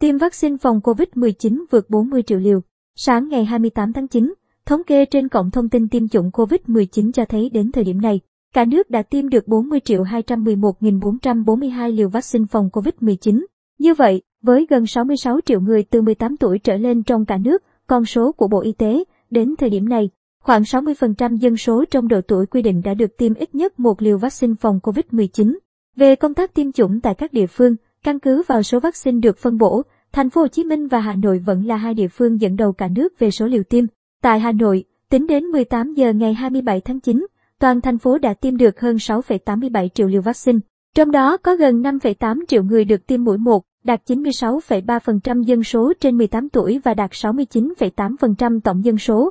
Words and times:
Tiêm 0.00 0.18
vaccine 0.18 0.56
phòng 0.56 0.80
COVID-19 0.80 1.64
vượt 1.70 1.90
40 1.90 2.22
triệu 2.22 2.38
liều. 2.38 2.60
Sáng 2.96 3.28
ngày 3.28 3.44
28 3.44 3.92
tháng 3.92 4.08
9, 4.08 4.34
thống 4.66 4.84
kê 4.84 5.04
trên 5.04 5.28
cổng 5.28 5.50
thông 5.50 5.68
tin 5.68 5.88
tiêm 5.88 6.08
chủng 6.08 6.30
COVID-19 6.30 7.12
cho 7.12 7.24
thấy 7.24 7.50
đến 7.50 7.72
thời 7.72 7.84
điểm 7.84 8.00
này, 8.00 8.20
cả 8.54 8.64
nước 8.64 8.90
đã 8.90 9.02
tiêm 9.02 9.28
được 9.28 9.48
40 9.48 9.80
triệu 9.80 10.02
211.442 10.02 11.94
liều 11.94 12.08
vaccine 12.08 12.44
phòng 12.50 12.68
COVID-19. 12.72 13.44
Như 13.78 13.94
vậy, 13.94 14.22
với 14.42 14.66
gần 14.70 14.86
66 14.86 15.40
triệu 15.44 15.60
người 15.60 15.82
từ 15.82 16.02
18 16.02 16.36
tuổi 16.36 16.58
trở 16.58 16.76
lên 16.76 17.02
trong 17.02 17.24
cả 17.24 17.38
nước, 17.38 17.62
con 17.86 18.04
số 18.04 18.32
của 18.32 18.48
Bộ 18.48 18.60
Y 18.60 18.72
tế, 18.72 19.04
đến 19.30 19.54
thời 19.58 19.70
điểm 19.70 19.88
này, 19.88 20.10
khoảng 20.42 20.62
60% 20.62 21.36
dân 21.36 21.56
số 21.56 21.84
trong 21.90 22.08
độ 22.08 22.20
tuổi 22.20 22.46
quy 22.46 22.62
định 22.62 22.82
đã 22.84 22.94
được 22.94 23.16
tiêm 23.16 23.34
ít 23.34 23.54
nhất 23.54 23.80
một 23.80 24.02
liều 24.02 24.18
vaccine 24.18 24.54
phòng 24.60 24.78
COVID-19. 24.82 25.58
Về 25.96 26.16
công 26.16 26.34
tác 26.34 26.54
tiêm 26.54 26.72
chủng 26.72 27.00
tại 27.00 27.14
các 27.14 27.32
địa 27.32 27.46
phương, 27.46 27.76
căn 28.04 28.18
cứ 28.18 28.42
vào 28.46 28.62
số 28.62 28.80
vaccine 28.80 29.20
được 29.20 29.38
phân 29.38 29.58
bổ, 29.58 29.82
thành 30.12 30.30
phố 30.30 30.40
Hồ 30.40 30.48
Chí 30.48 30.64
Minh 30.64 30.86
và 30.86 31.00
Hà 31.00 31.14
Nội 31.14 31.38
vẫn 31.38 31.66
là 31.66 31.76
hai 31.76 31.94
địa 31.94 32.08
phương 32.08 32.40
dẫn 32.40 32.56
đầu 32.56 32.72
cả 32.72 32.88
nước 32.88 33.18
về 33.18 33.30
số 33.30 33.46
liều 33.46 33.62
tiêm. 33.62 33.84
Tại 34.22 34.40
Hà 34.40 34.52
Nội, 34.52 34.84
tính 35.10 35.26
đến 35.26 35.44
18 35.44 35.94
giờ 35.94 36.12
ngày 36.12 36.34
27 36.34 36.80
tháng 36.80 37.00
9, 37.00 37.26
toàn 37.58 37.80
thành 37.80 37.98
phố 37.98 38.18
đã 38.18 38.34
tiêm 38.34 38.56
được 38.56 38.80
hơn 38.80 38.96
6,87 38.96 39.88
triệu 39.88 40.08
liều 40.08 40.22
vaccine. 40.22 40.58
Trong 40.94 41.10
đó 41.10 41.36
có 41.36 41.56
gần 41.56 41.82
5,8 41.82 42.44
triệu 42.48 42.62
người 42.62 42.84
được 42.84 43.06
tiêm 43.06 43.24
mũi 43.24 43.38
1, 43.38 43.62
đạt 43.84 44.00
96,3% 44.06 45.42
dân 45.42 45.64
số 45.64 45.92
trên 46.00 46.18
18 46.18 46.48
tuổi 46.48 46.80
và 46.84 46.94
đạt 46.94 47.10
69,8% 47.10 48.60
tổng 48.60 48.84
dân 48.84 48.98
số. 48.98 49.30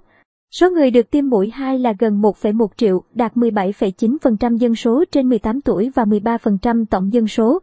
Số 0.52 0.70
người 0.70 0.92
được 0.92 1.12
tiêm 1.12 1.30
mũi 1.30 1.50
2 1.50 1.80
là 1.80 1.94
gần 2.00 2.22
1,1 2.22 2.68
triệu, 2.78 3.04
đạt 3.14 3.36
17,9% 3.36 4.58
dân 4.58 4.76
số 4.76 5.04
trên 5.12 5.30
18 5.30 5.62
tuổi 5.62 5.92
và 5.96 6.04
13% 6.04 6.86
tổng 6.90 7.14
dân 7.14 7.28
số. 7.28 7.60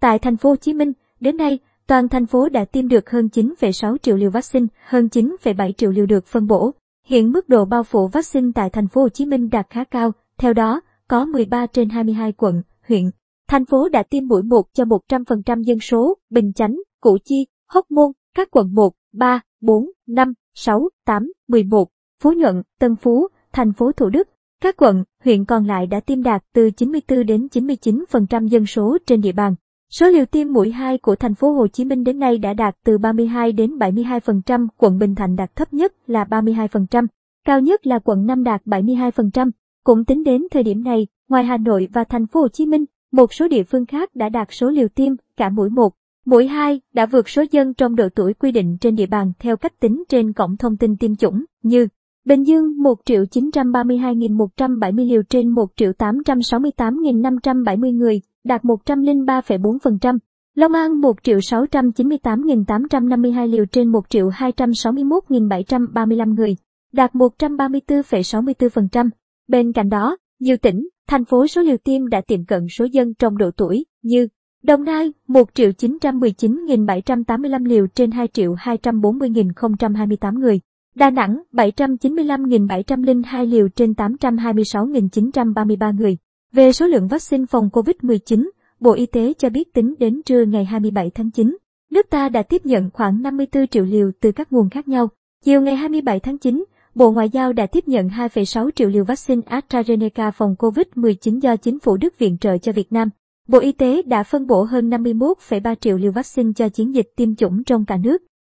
Tại 0.00 0.18
thành 0.18 0.36
phố 0.36 0.48
Hồ 0.48 0.56
Chí 0.56 0.74
Minh, 0.74 0.92
đến 1.20 1.36
nay, 1.36 1.58
toàn 1.86 2.08
thành 2.08 2.26
phố 2.26 2.48
đã 2.48 2.64
tiêm 2.64 2.88
được 2.88 3.10
hơn 3.10 3.28
9,6 3.32 3.96
triệu 3.96 4.16
liều 4.16 4.30
vaccine, 4.30 4.66
hơn 4.86 5.08
9,7 5.12 5.72
triệu 5.72 5.90
liều 5.90 6.06
được 6.06 6.26
phân 6.26 6.46
bổ. 6.46 6.70
Hiện 7.06 7.32
mức 7.32 7.48
độ 7.48 7.64
bao 7.64 7.82
phủ 7.82 8.08
vaccine 8.08 8.50
tại 8.54 8.70
thành 8.70 8.88
phố 8.88 9.00
Hồ 9.00 9.08
Chí 9.08 9.26
Minh 9.26 9.48
đạt 9.50 9.66
khá 9.70 9.84
cao, 9.84 10.12
theo 10.38 10.52
đó, 10.52 10.80
có 11.08 11.24
13 11.24 11.66
trên 11.66 11.88
22 11.88 12.32
quận, 12.32 12.62
huyện, 12.88 13.10
thành 13.48 13.64
phố 13.64 13.88
đã 13.88 14.02
tiêm 14.02 14.26
mũi 14.26 14.42
1 14.42 14.62
cho 14.72 14.84
100% 14.84 15.62
dân 15.62 15.80
số, 15.80 16.14
Bình 16.30 16.52
Chánh, 16.52 16.76
Củ 17.00 17.18
Chi, 17.24 17.46
Hóc 17.68 17.90
Môn, 17.90 18.12
các 18.34 18.48
quận 18.50 18.74
1, 18.74 18.92
3, 19.12 19.40
4, 19.60 19.90
5, 20.06 20.32
6, 20.54 20.88
8, 21.04 21.32
11, 21.48 21.88
Phú 22.22 22.32
Nhuận, 22.32 22.62
Tân 22.78 22.96
Phú, 22.96 23.28
thành 23.52 23.72
phố 23.72 23.92
Thủ 23.92 24.08
Đức. 24.08 24.28
Các 24.62 24.76
quận, 24.76 25.04
huyện 25.24 25.44
còn 25.44 25.64
lại 25.66 25.86
đã 25.86 26.00
tiêm 26.00 26.22
đạt 26.22 26.44
từ 26.52 26.70
94 26.70 27.26
đến 27.26 27.46
99% 27.52 28.46
dân 28.46 28.66
số 28.66 28.98
trên 29.06 29.20
địa 29.20 29.32
bàn. 29.32 29.54
Số 29.90 30.08
liều 30.08 30.26
tiêm 30.26 30.52
mũi 30.52 30.70
2 30.70 30.98
của 30.98 31.16
thành 31.16 31.34
phố 31.34 31.52
Hồ 31.52 31.66
Chí 31.66 31.84
Minh 31.84 32.04
đến 32.04 32.18
nay 32.18 32.38
đã 32.38 32.54
đạt 32.54 32.76
từ 32.84 32.98
32 32.98 33.52
đến 33.52 33.78
72%, 33.78 34.66
quận 34.76 34.98
Bình 34.98 35.14
Thạnh 35.14 35.36
đạt 35.36 35.56
thấp 35.56 35.72
nhất 35.72 35.92
là 36.06 36.24
32%, 36.24 37.06
cao 37.44 37.60
nhất 37.60 37.86
là 37.86 37.98
quận 37.98 38.26
5 38.26 38.44
đạt 38.44 38.62
72%. 38.64 39.50
Cũng 39.84 40.04
tính 40.04 40.24
đến 40.24 40.42
thời 40.50 40.62
điểm 40.62 40.84
này, 40.84 41.06
ngoài 41.28 41.44
Hà 41.44 41.56
Nội 41.56 41.88
và 41.92 42.04
thành 42.04 42.26
phố 42.26 42.40
Hồ 42.40 42.48
Chí 42.48 42.66
Minh, 42.66 42.84
một 43.12 43.34
số 43.34 43.48
địa 43.48 43.62
phương 43.62 43.86
khác 43.86 44.10
đã 44.14 44.28
đạt 44.28 44.48
số 44.50 44.70
liều 44.70 44.88
tiêm 44.88 45.12
cả 45.36 45.48
mũi 45.48 45.70
1, 45.70 45.92
mũi 46.26 46.46
2 46.46 46.80
đã 46.94 47.06
vượt 47.06 47.28
số 47.28 47.44
dân 47.50 47.74
trong 47.74 47.96
độ 47.96 48.08
tuổi 48.14 48.34
quy 48.34 48.52
định 48.52 48.76
trên 48.80 48.96
địa 48.96 49.06
bàn 49.06 49.32
theo 49.38 49.56
cách 49.56 49.80
tính 49.80 50.04
trên 50.08 50.32
cổng 50.32 50.56
thông 50.56 50.76
tin 50.76 50.96
tiêm 50.96 51.16
chủng 51.16 51.44
như 51.62 51.88
Bình 52.24 52.42
Dương 52.42 52.64
1.932.170 52.78 55.08
liều 55.08 55.22
trên 55.22 55.54
1.868.570 55.54 57.96
người, 57.96 58.20
đạt 58.46 58.62
103,4%. 58.62 60.18
Long 60.54 60.72
An 60.72 61.00
1 61.00 61.22
triệu 61.22 61.38
698.852 61.38 63.46
liều 63.46 63.64
trên 63.64 63.88
1 63.88 64.08
triệu 64.08 64.28
261.735 64.28 66.34
người, 66.34 66.56
đạt 66.92 67.14
134,64%. 67.14 69.10
Bên 69.48 69.72
cạnh 69.72 69.88
đó, 69.88 70.16
nhiều 70.40 70.56
tỉnh, 70.56 70.88
thành 71.08 71.24
phố 71.24 71.46
số 71.46 71.62
liều 71.62 71.76
tiêm 71.76 72.08
đã 72.08 72.20
tiệm 72.20 72.44
cận 72.44 72.66
số 72.78 72.84
dân 72.84 73.14
trong 73.14 73.38
độ 73.38 73.50
tuổi 73.56 73.84
như 74.02 74.28
Đồng 74.62 74.84
Nai 74.84 75.12
1 75.28 75.54
triệu 75.54 75.70
919.785 75.70 77.64
liều 77.64 77.86
trên 77.86 78.10
2 78.10 78.28
triệu 78.28 78.54
240.028 78.54 80.38
người. 80.38 80.60
Đà 80.94 81.10
Nẵng 81.10 81.42
795.702 81.52 83.46
liều 83.46 83.68
trên 83.68 83.92
826.933 83.92 85.96
người. 85.96 86.16
Về 86.56 86.72
số 86.72 86.86
lượng 86.86 87.08
vaccine 87.08 87.44
phòng 87.46 87.68
COVID-19, 87.72 88.48
Bộ 88.80 88.92
Y 88.92 89.06
tế 89.06 89.32
cho 89.38 89.50
biết 89.50 89.74
tính 89.74 89.94
đến 89.98 90.20
trưa 90.26 90.44
ngày 90.44 90.64
27 90.64 91.10
tháng 91.10 91.30
9, 91.30 91.56
nước 91.90 92.06
ta 92.10 92.28
đã 92.28 92.42
tiếp 92.42 92.66
nhận 92.66 92.90
khoảng 92.90 93.22
54 93.22 93.66
triệu 93.66 93.84
liều 93.84 94.10
từ 94.20 94.32
các 94.32 94.52
nguồn 94.52 94.70
khác 94.70 94.88
nhau. 94.88 95.08
Chiều 95.44 95.60
ngày 95.60 95.76
27 95.76 96.20
tháng 96.20 96.38
9, 96.38 96.64
Bộ 96.94 97.12
Ngoại 97.12 97.28
giao 97.28 97.52
đã 97.52 97.66
tiếp 97.66 97.88
nhận 97.88 98.08
2,6 98.08 98.70
triệu 98.70 98.88
liều 98.88 99.04
vaccine 99.04 99.42
AstraZeneca 99.42 100.30
phòng 100.30 100.54
COVID-19 100.58 101.40
do 101.40 101.56
chính 101.56 101.78
phủ 101.78 101.96
Đức 101.96 102.18
viện 102.18 102.36
trợ 102.40 102.58
cho 102.58 102.72
Việt 102.72 102.92
Nam. 102.92 103.10
Bộ 103.48 103.58
Y 103.58 103.72
tế 103.72 104.02
đã 104.02 104.22
phân 104.22 104.46
bổ 104.46 104.62
hơn 104.62 104.90
51,3 104.90 105.74
triệu 105.74 105.96
liều 105.96 106.12
vaccine 106.12 106.52
cho 106.56 106.68
chiến 106.68 106.94
dịch 106.94 107.08
tiêm 107.16 107.34
chủng 107.34 107.64
trong 107.64 107.84
cả 107.84 107.96
nước. 107.96 108.22